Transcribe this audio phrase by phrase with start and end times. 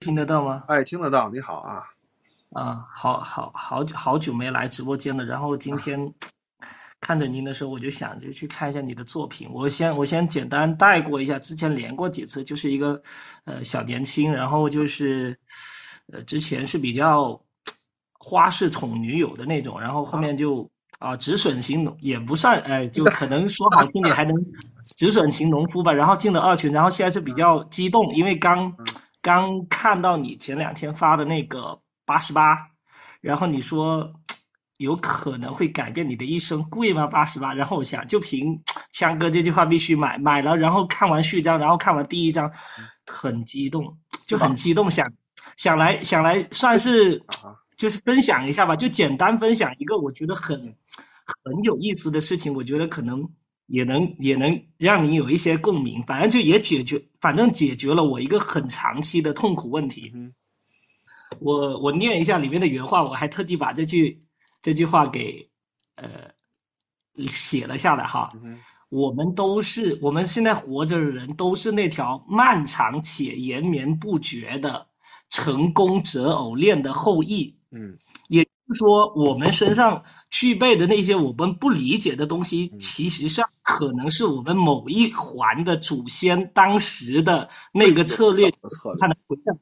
[0.00, 0.64] 听得到吗？
[0.66, 1.84] 哎，听得到，你好啊。
[2.52, 6.14] 啊，好好好久好久没来直播间了，然后今天
[7.02, 9.50] 看着您的时候，我就想着去看一下你的作品。
[9.52, 13.02] 我先我先简单带过一下，之前连过几次，就是一个
[13.44, 15.38] 呃小年轻，然后就是
[16.10, 17.42] 呃之前是比较
[18.18, 24.34] 花式宠女友的那种，然后后面就啊止损型农也不算，哎，就可能说好听点还能
[24.96, 25.92] 止损型农夫吧。
[25.92, 28.74] 然后进了二群，然后现在是比较激动，因为刚
[29.22, 31.80] 刚看到你前两天发的那个。
[32.06, 32.70] 八十八，
[33.20, 34.14] 然后你说
[34.76, 37.06] 有可能会改变你的一生，贵吗？
[37.06, 42.52] 八十八，然后我想就凭强哥这句话必须买，买了，然后看完序章，然后看完第一章，
[43.06, 45.12] 很激动，就很激动，想
[45.56, 47.24] 想来想来算是
[47.76, 50.74] 就是分享一下吧，就简单分享一个我觉得很
[51.44, 53.30] 很有意思的事情，我觉得可能
[53.70, 60.12] 也能也能让你有一些共鸣，反正就也解决，反正解决了我一个很长期的痛苦问题。
[61.38, 64.24] 我我念一下里面的原话，我还特地把这句
[64.60, 65.50] 这句话给
[65.94, 66.32] 呃
[67.28, 68.32] 写了下来哈。
[68.88, 74.88] 我们都是我们现在活着的人，都是那条漫长且延绵不绝的
[75.28, 77.54] 成功择偶链的后裔。
[77.70, 88.52] 嗯，也就是说，我们身上具备的那些我们不理解的东西，其实上可能是我们某一环的祖先当时的那个策略，
[88.98, 89.58] 他的回向。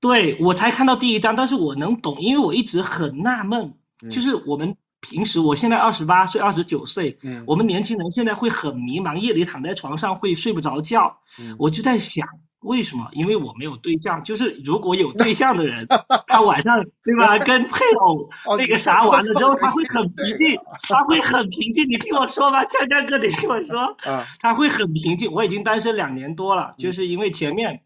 [0.00, 3.74] 对我才看到第一章，但是我能懂，因为我一直很纳闷，
[4.10, 11.18] 就是我们平时，我现在二十八岁、二十九岁，我们年轻人现在会很迷茫，夜里躺在床上会睡不着觉，
[11.58, 12.28] 我就在想
[12.60, 13.08] 为什么？
[13.12, 15.86] 因为我没有对象，就是如果有对象的人，
[16.26, 23.96] 他晚上对吧， 跟配偶那个啥完了之后，他会很平静，他会很平静，你听我说吧，佳佳哥，你听我说，
[24.40, 25.32] 他会很平静。
[25.32, 27.82] 我已经单身两年多了，就是因为前面。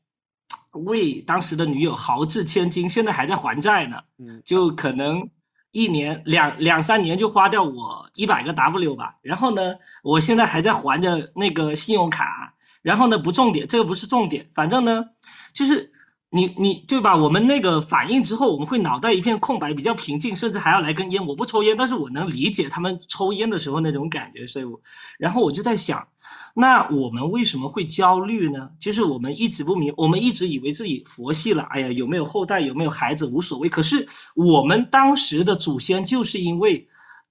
[0.72, 4.04] 为当时的女友豪掷千金，现在还在还债呢。
[4.18, 5.28] 嗯，就可能
[5.70, 9.16] 一年两两三年就花掉我一百个 W 吧。
[9.20, 12.51] 然后呢，我现在还在还着那个信用卡。
[12.82, 14.48] 然后呢，不重点，这个不是重点。
[14.52, 15.06] 反正呢，
[15.54, 15.92] 就是
[16.30, 17.16] 你你对吧？
[17.16, 21.26] 我们那个反应之后，我们会脑袋一片空白，比较平静，甚至还要来根烟。
[21.26, 24.46] 我不抽烟，但是我能理解他们抽烟的时候那种感觉。
[24.46, 24.80] 所以我，
[25.18, 26.08] 然后我就在想。
[26.54, 28.70] 那我们为什么会焦虑呢？
[28.78, 33.68] 就是我们一直不明，我们一直以为自己佛系了，哎呀，有没有后代，有没有孩子无所谓。
[33.68, 36.88] 可是我们当时的祖先就是因为，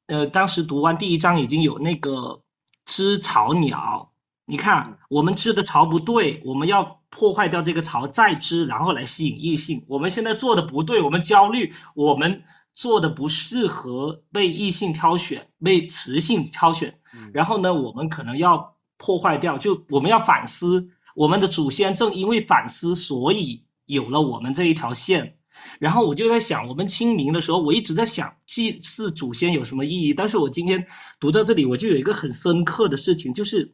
[0.07, 2.41] 呃，当时读完第一章已经有那个
[2.85, 4.10] 知巢鸟，
[4.51, 9.85] 你看我们织的巢不对，我们要破坏掉这个巢再织，然后来吸引异性。
[9.87, 16.99] 我们现在做的不对，我们焦虑，我们做的不适合被异性挑选，被雌性挑选。
[17.33, 18.75] 然后呢，我们可能要。
[19.03, 25.37] 破坏掉，就我们要反思，我们的祖先正因为反思，所以有了我们这一条线。
[25.79, 30.13] 然后我就在想，我们清明的时候，我一直在想祭祀祖先有什么意义。
[30.13, 30.85] 但是我今天
[31.19, 33.73] 读到这里，我就有一个很深刻的事情，就是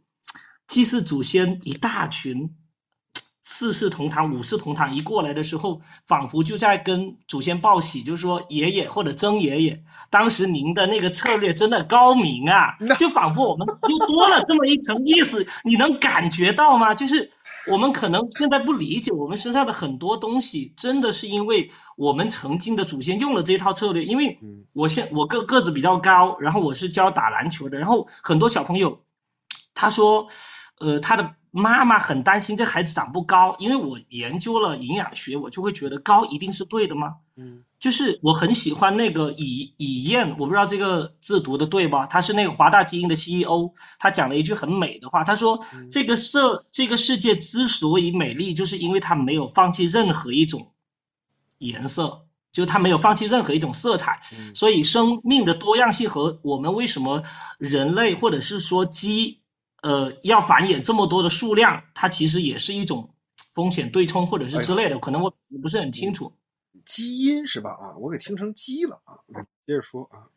[0.67, 2.55] 祭祀祖先一大群。
[3.50, 16.94] 四世同堂、五世同堂一过来的时候，仿佛就在跟祖先报喜，就是说爷爷或者曾爷爷，当时您的那个策略真的高明啊，就仿佛我们又多了这么一层意思，你能感觉到吗？
[16.94, 17.31] 就是
[17.72, 24.03] 我们可能现在不理解，我们身上的很多东西，真的是因为我们曾经的祖先用了这套策略。
[24.03, 24.39] 因为
[24.73, 29.03] 我现我个个子比较高，然后我是教打篮球的，然后很多小朋友
[29.73, 30.28] 他说，
[30.79, 31.35] 呃，他的。
[31.49, 37.15] 妈妈很担心这孩子长不高，因为我研究了营养学，我就会觉得高一定是对的吗？
[37.35, 42.05] 嗯，就是我很喜欢那个以以燕，我不知道这个字读的对吧？
[42.05, 46.37] 他是那个华大基因的 CEO，他讲了一句很美的话，他说这个世
[46.69, 50.73] 这个世界之所以美丽，就是因为它没有放弃任何一种
[51.57, 54.21] 颜色，就它没有放弃任何一种色彩，
[54.53, 57.23] 所以生命的多样性和我们为什么
[57.57, 59.41] 人类或者是说鸡。
[59.87, 63.15] 呃，要繁衍这么多的数量，它其实也是一种
[63.53, 66.33] 风险对冲或者是之类的，可能我不是很清楚。
[66.85, 67.69] 基因是吧？
[67.72, 69.23] 啊，我给听成鸡了啊。
[69.66, 70.28] 接着说啊，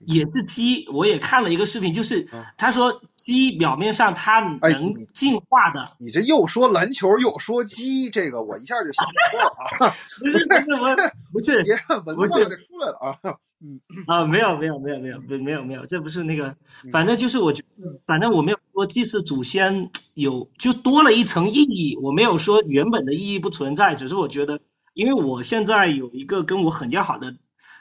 [0.00, 5.96] 也是鸡，我也看了一个视频，就是他说鸡表面上它能进化的。
[5.98, 9.94] 你这又说篮球又说鸡，这个我一下就想错了啊。
[10.20, 10.54] 不是不
[10.86, 11.74] 是 不是，别
[12.06, 13.38] 文化就出来了啊。
[13.60, 16.54] 嗯啊，没有没有没有没有没没有没有，这不是那个，
[16.92, 24.60] 反正就是我觉得，反正我没有说祭祀祖先有就多了一层意义，我没有说原本的意义不存在，只是我觉得，
[24.94, 27.34] 因为我现在有一个跟我很要好的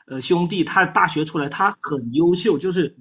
[0.08, 2.98] 呃兄弟，他大学出来，他很优秀，就是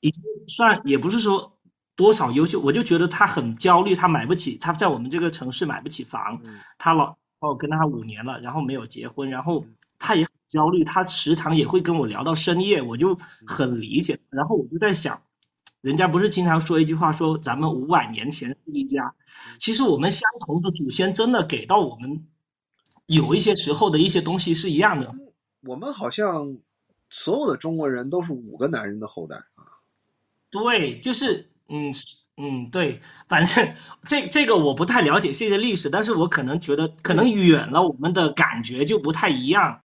[0.00, 1.58] 已经算也不是说
[1.96, 6.42] 多少优秀，我就觉得他很焦虑，他买不起，他在我们这个城市买不起房，
[6.76, 7.16] 他老。
[7.44, 9.66] 哦跟他五年了，然后没有结婚，然后
[9.98, 13.18] 他也很焦虑，他时常也会跟我聊到深夜，我就
[13.48, 14.20] 很理解。
[14.30, 15.22] 然后我就在想，
[15.80, 19.16] 人家不是经常说一句话，说咱们五百年前是一家，
[19.58, 22.28] 其实我们相同的祖先真的给到我们
[23.06, 25.12] 有一些时候的一些东西是一样的。
[25.62, 26.58] 我们好像
[27.08, 29.78] 所有的中国人都是五个男人的后代啊。
[30.50, 31.92] 对，就是嗯
[32.36, 33.74] 嗯对，反正
[34.04, 39.82] 这这个我不太了解这些历史，但是我可能觉得可能远了，我们的感觉就不太一样。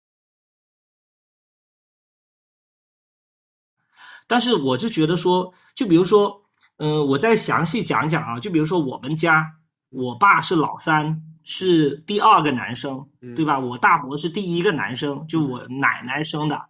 [4.28, 6.44] 但是我就觉得说，就比如说，
[6.78, 9.58] 嗯，我再详细讲讲啊，就比如说我们家，
[9.92, 13.60] 我爸是老三，是第二个男生，对吧？
[13.60, 16.66] 我大伯是第一个男生，就我奶奶生的。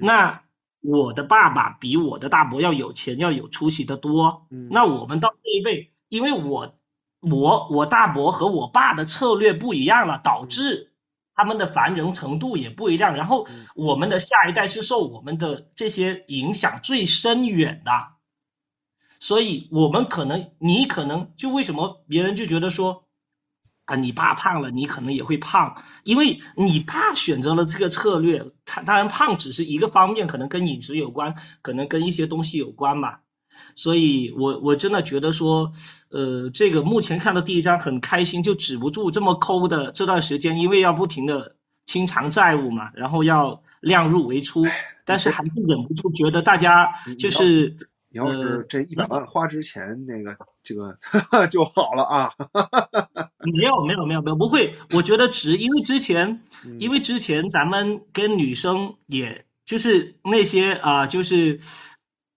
[0.00, 0.42] 那
[0.80, 4.46] 我的爸爸比我的大伯要有钱，要有出息的多。
[4.70, 6.74] 那我们到这一辈，因为我
[7.20, 10.88] 我我大伯和我爸的策略不一样了，导致。
[11.34, 17.90] 他们的繁荣程度也不一样，然后我们的下一代是受我们的这些影响最深远的，
[19.22, 23.04] 所以我们可能你可能就为什么别人就觉得说
[23.84, 33.18] 啊你爸胖了，你可能也会胖，因为你爸选择了这个策略，他当然胖只是一个方面，可能跟饮食有关，可能跟一些东西有关嘛。
[33.76, 35.70] 所以，我我真的觉得说，
[36.10, 41.54] 呃，这个目前看到第一章很开心，就止不住这么抠的这段时间，因为要不停的
[41.86, 44.64] 清偿债务嘛，然后要量入为出，
[45.06, 47.76] 但是还是忍不住觉得大家就是，
[48.12, 50.96] 你要是这一百万花之前那个这个
[51.48, 52.30] 就好了啊，
[53.40, 56.42] 没有没有没有没有不会，我觉得值，因为之前
[56.78, 61.58] 因为之前咱们跟女生也就是那些啊就是。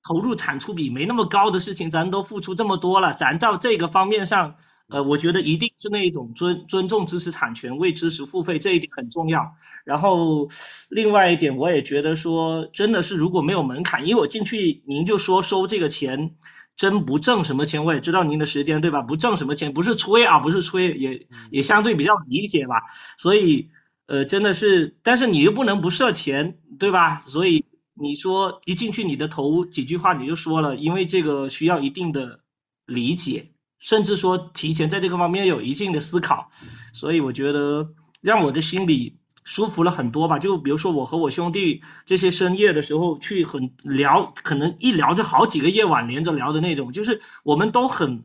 [0.08, 4.56] 投入产出比没那么高的事情，咱都付出这么多了，咱到这个方面上，
[4.88, 9.56] 呃，我觉得一定是那一种尊尊重知识产权，为知识付费这一点很重要。
[9.84, 10.50] 然后
[10.90, 16.36] 另外一点，我也觉得说，真的是如果没有门槛，因为我进去您就说收这个钱，
[16.76, 19.02] 真不挣什么钱，我也知道您的时间对吧？
[19.02, 22.76] 不挣什么钱，不是吹啊，不是吹，也也相对比较理解吧。
[23.18, 23.70] 所以
[24.08, 27.24] 呃，真的是，但是你又不能不设钱，对吧？
[27.26, 27.66] 所以。
[27.98, 32.42] 你说一进去，你的头几句话你就说了，因为这个需要一定的
[32.86, 33.54] 理解，
[33.86, 36.50] 甚至说提前在这个方面有一定的思考，
[36.92, 37.90] 所以我觉得
[38.20, 40.40] 让我的心里舒服了很多吧。
[40.40, 48.24] 就比如说我和我兄弟这些深夜的时候去很聊，可能一聊就好几个夜晚连着聊的那种，就是我们都很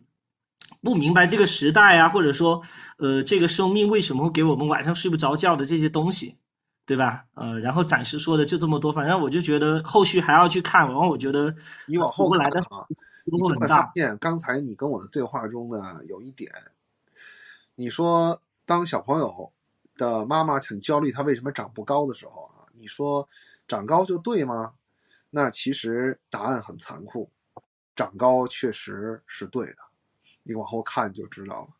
[0.81, 2.63] 不明白这个时代啊，或者说
[2.97, 6.39] 呃这个生命为什么会给我们晚上睡不着觉的这些东西。
[6.87, 7.27] 对吧？
[7.35, 11.55] 呃，然后暂时说的就这么多，反正我就觉得后续还要去看，然后我觉得
[11.87, 12.83] 你往后来的啊，
[13.25, 16.51] 你会发现刚才你跟我的对话中呢，有一点，
[17.75, 19.53] 你说当小朋友
[19.97, 23.29] 的妈妈很焦虑，他为什么长不高的时候啊，你说
[23.69, 24.75] 长高就对吗？
[25.31, 27.31] 那其实答案很残酷，
[27.95, 29.77] 长高确实是对的，
[30.43, 31.80] 你往后看就知道了。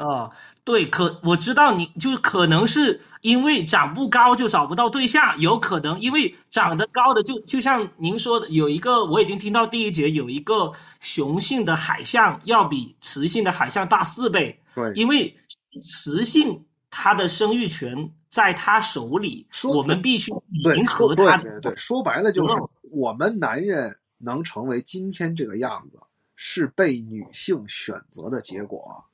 [0.00, 0.30] 啊，
[0.64, 15.34] 对，可我知道你就是可能是因为长不高就找不到对象，有可能因为长得高的就就像您说的，有一个我已经听到第一节有一个雄性的海象要比雌性的海象大四倍，对，因为
[15.82, 21.36] 雌性它的生育权在他手里，我们必须迎合他。
[21.36, 22.54] 对对，说白了就是
[22.90, 26.00] 我们男人能成为今天这个样子，
[26.36, 29.04] 是被女性选择的结果。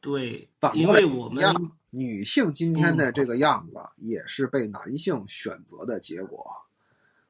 [0.00, 1.44] 对，因为我们
[1.90, 6.46] 女性今天的这个样子也是被男性选择的结果，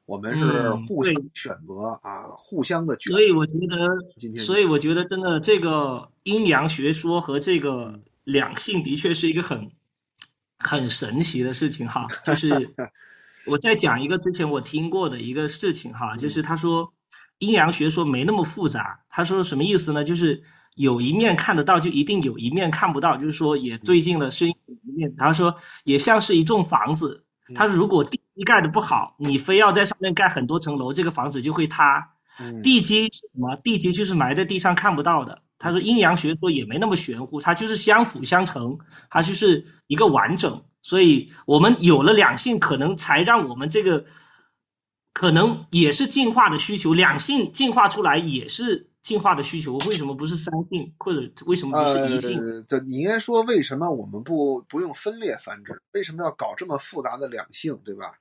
[0.05, 2.95] 我们是互相选择啊，互相的。
[2.95, 9.71] 所以我觉得，所以我觉得真的这个阴阳学说和这个两性的确是一个很
[10.57, 12.07] 很神奇的事情哈。
[12.25, 12.73] 就是
[13.47, 16.93] 我再讲一个之前我听过的一个事情哈，就是他说
[17.37, 20.05] 阴阳学说没那么复杂，他说什么意思呢？
[20.05, 20.43] 就是。
[20.75, 24.55] 有一面看得到，就一定有一面看不到，就是说也对应了是一
[24.95, 25.15] 面。
[25.15, 27.25] 他说也像是一栋房子，
[27.55, 32.13] 他说如果地基盖的不好，你非要在上面盖很多层楼，这个房子就会塌。
[32.63, 33.55] 地基是什么？
[33.55, 35.41] 地基就是埋在地上看不到的。
[35.59, 38.79] 他说阴阳学说也没那么玄乎，它就是相辅相成，
[39.11, 40.63] 它就是一个完整。
[40.81, 44.05] 所以我们有了两性，可能才让我们这个
[45.13, 48.90] 可能也是进化的需求，两性进化出来也是。
[49.01, 52.65] 进化的需求为什么不是三性，或者为什么不是一性？
[52.85, 55.81] 你应该说为什么我们不不用分裂繁殖？
[55.93, 58.13] 为什么要搞这么复杂的两性，对吧？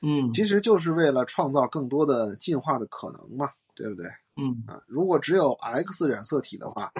[0.00, 4.06] 嗯，其实就是为了创造更多的进化的可能嘛，对不对？
[4.36, 6.92] 嗯啊，如果只有 X 染色体的话，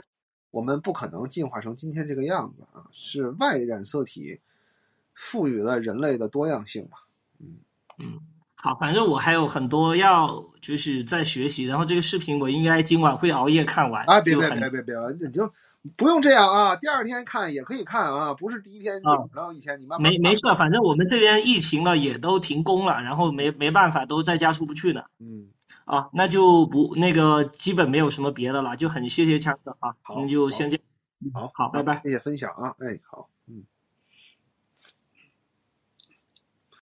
[0.51, 4.41] 我们不可能进化成今天这个样子啊，是 Y 染色体
[5.15, 6.99] 赋予了人类的多样性嘛。
[7.39, 7.59] 嗯
[8.01, 8.21] 嗯，
[8.61, 14.05] 好，反正我还有很多要就是在学习，然后这个视频我应该今晚会熬夜看完。
[14.05, 15.53] 啊，别别别别别，你就
[15.97, 20.11] 不用这样啊，第二天看也可以看啊，不是第一天就然后一天，你慢慢。
[20.11, 25.05] 没没事，反正我们这边疫情了也都停工了，然后没没办法都在家出不去呢。
[25.21, 25.51] 嗯。
[25.85, 31.33] 啊，那就不那个基本没有什么别的了，就很谢谢强哥啊，那就先这样。
[31.33, 32.03] 好，好，拜拜。
[32.05, 33.29] 谢谢分享啊，哎，好。